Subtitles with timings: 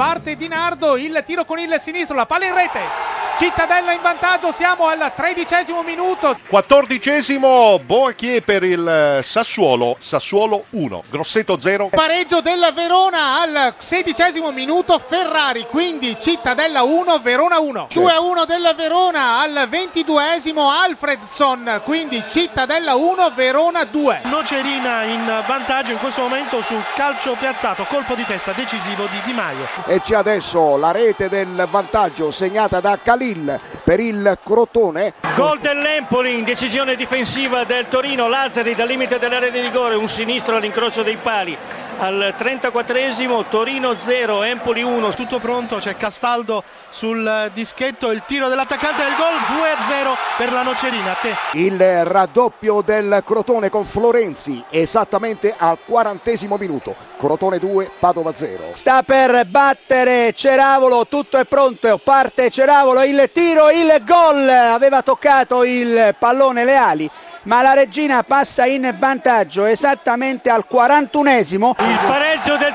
[0.00, 3.19] parte Di Nardo, il tiro con il sinistro, la palla in rete.
[3.40, 6.38] Cittadella in vantaggio, siamo al tredicesimo minuto.
[6.46, 11.88] Quattordicesimo Boachier per il Sassuolo, Sassuolo 1, Grosseto 0.
[11.88, 17.86] Pareggio della Verona al sedicesimo minuto, Ferrari, quindi Cittadella 1, Verona 1.
[17.90, 24.20] 2 a 1 della Verona al ventiduesimo Alfredson, quindi Cittadella 1, Verona 2.
[24.24, 29.32] Nocerina in vantaggio in questo momento sul calcio piazzato, colpo di testa decisivo di Di
[29.32, 29.66] Maio.
[29.86, 35.14] E c'è adesso la rete del vantaggio segnata da Calì Khalil per il Crotone.
[35.34, 40.56] Gol dell'Empoli in decisione difensiva del Torino, Lazzari dal limite dell'area di rigore, un sinistro
[40.56, 41.56] all'incrocio dei pali.
[41.98, 45.12] Al 34esimo Torino 0, Empoli 1.
[45.12, 51.14] Tutto pronto, c'è Castaldo sul dischetto, il tiro dell'attaccante del gol 2-0 per la Nocerina.
[51.20, 51.34] Te.
[51.58, 56.96] Il raddoppio del Crotone con Florenzi esattamente al quarantesimo minuto.
[57.18, 58.70] Crotone 2, Padova 0.
[58.72, 65.64] Sta per battere Ceravolo, tutto è pronto, parte Ceravolo, il tiro, il gol, aveva toccato
[65.64, 67.10] il pallone Leali
[67.42, 71.70] ma la Regina passa in vantaggio esattamente al 41esimo.
[71.78, 72.29] Il pareggio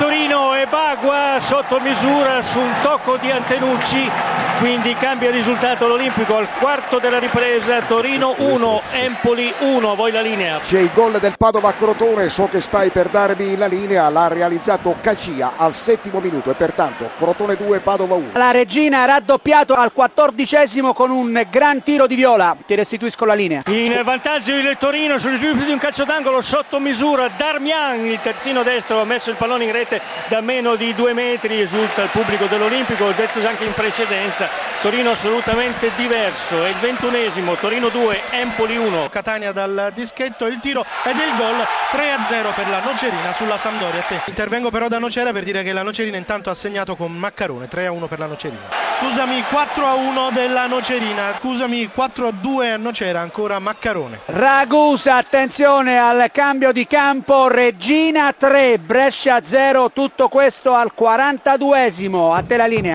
[0.00, 4.10] Torino e Bagua sotto misura su un tocco di Antenucci,
[4.58, 10.58] quindi cambia risultato l'Olimpico al quarto della ripresa, Torino 1, Empoli 1, voi la linea.
[10.64, 14.96] C'è il gol del Padova Crotone, so che stai per darmi la linea, l'ha realizzato
[15.02, 18.28] Cacia al settimo minuto e pertanto Crotone 2, Padova 1.
[18.32, 23.34] La Regina ha raddoppiato al quattordicesimo con un gran tiro di Viola, ti restituisco la
[23.34, 23.64] linea.
[23.66, 28.62] In vantaggio il Torino sullo sviluppo di un calcio d'angolo sotto misura Darmian il terzino
[28.62, 29.88] destro ha messo il pallone in rete
[30.28, 34.48] da meno di due metri esulta il pubblico dell'Olimpico ho detto anche in precedenza
[34.80, 40.84] Torino assolutamente diverso è il ventunesimo Torino 2 Empoli 1 Catania dal dischetto il tiro
[41.04, 41.56] ed il gol
[41.90, 44.04] 3-0 per la Nocerina sulla Sampdoria.
[44.26, 48.06] Intervengo però da Nocera per dire che la Nocerina intanto ha segnato con Maccarone 3-1
[48.06, 51.34] per la Nocerina scusami 4-1 della Nocerina.
[51.40, 54.20] Scusami 4-2 a Nocera ancora Maccarone.
[54.26, 62.42] Ragusa, attenzione al cambio di campo, Regina 3, Brescia 0, tutto questo al 42esimo, a
[62.42, 62.94] te la linea.